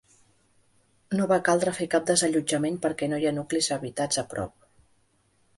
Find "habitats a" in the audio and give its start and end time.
3.79-4.29